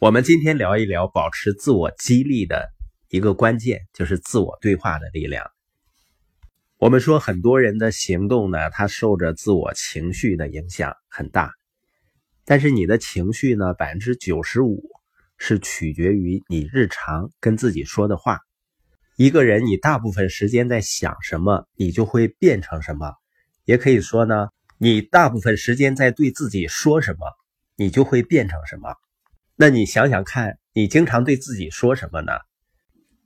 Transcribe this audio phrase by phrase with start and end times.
[0.00, 2.70] 我们今天聊一聊保持自我激励的
[3.08, 5.50] 一个关键，就是自我对话的力量。
[6.76, 11.50] 我们说很多人的行动呢，它受着自我情绪的影响很大，
[12.44, 14.84] 但是你的情绪呢，百分之九十五
[15.36, 18.38] 是取决于你日常跟自己说的话。
[19.16, 23.14] 一个人你大部分时间在想什么，你就会变成什么。
[23.64, 27.26] 也可以说呢，你大部分时间在对自己说什么，
[27.74, 28.94] 你就会变成什么。
[29.60, 32.30] 那你想想看，你经常对自己说什么呢？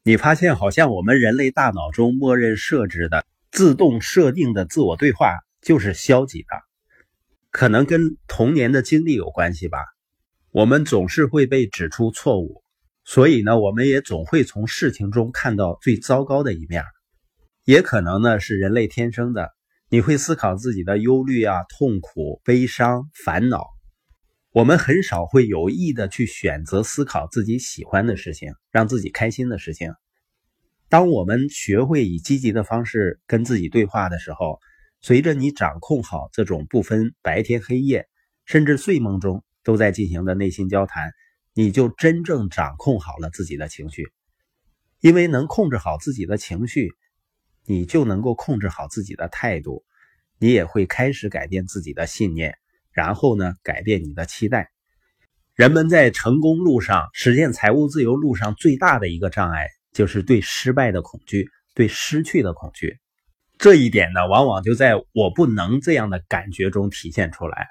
[0.02, 6.48] 你发现好像我们人类大脑中默认设置的、自动设定的自我对话就是消极的，
[7.51, 9.77] 可能跟童年的经历有关系吧。
[10.52, 12.62] 我们总是会被指出错误，
[13.05, 16.83] 所以呢，我们也总会从事情中看到最糟糕的一面。
[17.66, 19.51] 也可能呢是人类天生的，
[19.91, 23.66] 你会思考自己的忧虑啊、痛苦、悲伤、烦恼。
[24.52, 29.95] 我们很少会有意的去选择思考自己喜欢的事情，让自己开心的事情。
[30.90, 34.60] 当我们学会以积极的方式跟自己对话的时候，
[35.01, 38.07] 随着你掌控好这种不分白天黑夜，
[38.45, 41.15] 甚至睡梦中都在进行的内心交谈，
[41.55, 44.12] 你就真正掌控好了自己的情绪。
[45.01, 46.93] 因为能控制好自己的情绪，
[47.65, 49.82] 你就能够控制好自己的态度，
[50.38, 52.59] 你也会开始改变自己的信念。
[52.93, 54.71] 然后呢，改变你的期待。
[55.54, 62.99] 人们在成功路上实现财务自由路上最大的一个障碍，就是对失败的恐惧，对失去的恐惧。
[63.59, 67.69] 这一点呢，往往就在我不能这样的感觉中体现出来。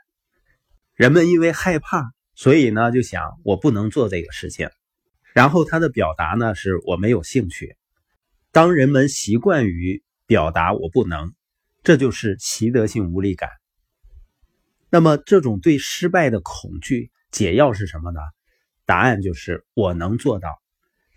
[0.95, 4.69] 人们因为害怕，所以呢就想我不能做这个事情。
[5.33, 7.75] 然后他的表达呢是我没有兴趣。
[8.51, 11.33] 当人们习惯于表达我不能，
[11.83, 13.49] 这就是习得性无力感。
[14.93, 18.19] 那么，这种对失败的恐惧解药是什么呢？
[18.85, 20.61] 答案就是我能做到。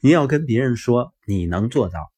[0.00, 2.12] 你要跟别人说你能做到，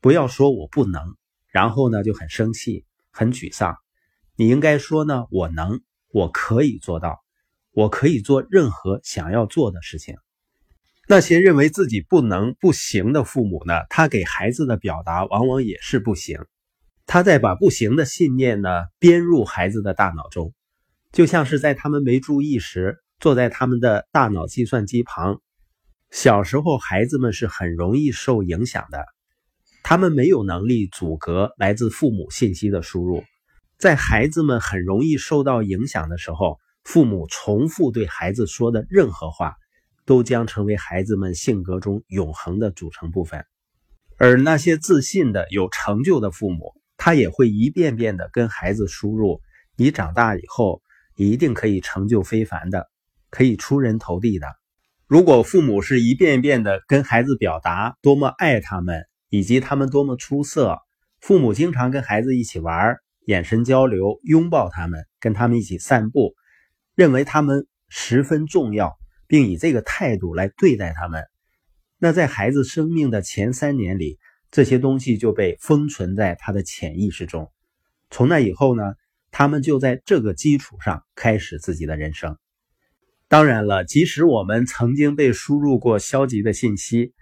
[0.00, 1.14] 不要说我不能，
[1.48, 3.76] 然后呢就很生气、很沮丧。
[4.36, 7.22] 你应该说呢，我能，我可以做到，
[7.72, 10.16] 我可以做任何想要做的事情。
[11.08, 16.38] 那些认为自己不能、不行的父母呢，他给孩子的表达往往也是不行，
[17.04, 20.54] 他在把不行的信念呢编入孩子的大脑中。
[21.12, 25.40] 就像是在他们没注意时，坐在他们的大脑计算机旁。
[26.10, 29.04] 小时候，孩子们是很容易受影响的，
[29.82, 33.24] 他们没有能力阻隔来自父母信息的输入。
[33.78, 39.56] 在孩子们很容易受到影响的时候，父母重复对孩子说的任何话，
[40.04, 43.44] 都将成为孩子们性格中永恒的组成部分。
[44.18, 49.40] 而那些自信的、有成就的父母，他也会一遍遍的跟孩子输入
[49.76, 50.82] ：“你长大以后。”
[51.24, 52.88] 一定可以成就非凡的，
[53.30, 54.46] 可以出人头地的。
[55.06, 60.78] 如果父母是一遍一遍的跟孩子表达多么爱他们，以及他们多么出色，
[61.20, 62.96] 父母经常跟孩子一起玩，
[63.26, 66.34] 眼神交流，拥抱他们，跟他们一起散步，
[66.94, 68.96] 认为他们十分重要，
[69.26, 71.24] 并以这个态度来对待他们，
[71.98, 74.18] 那在孩子生命的前三年里，
[74.50, 77.50] 这些东西就被封存在他的潜意识中。
[78.10, 78.82] 从那以后呢？
[79.38, 82.38] 他们就在这个基础上开始自己的人生。
[83.28, 87.12] 当然了，即使我们曾经被输入过消极的信息，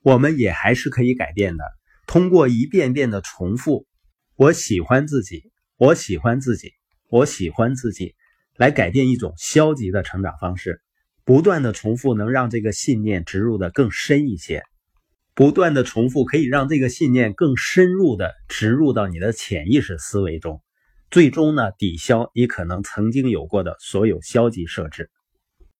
[0.00, 1.64] 我们也还是可以改变的。
[2.06, 3.86] 通过一遍遍的重复
[4.34, 6.72] “我喜欢自己，我喜欢自己，
[7.10, 8.14] 我喜欢自己”，
[8.56, 10.80] 来改变一种消极的成长方式。
[11.22, 14.62] 不断的重复能让这个信念植入的更深一些。
[15.34, 20.62] 不断的重复可以让这个信念更深入的植入到你的潜意识思维中。
[21.10, 25.10] 最终呢，抵消你可能曾经有过的所有消极设置。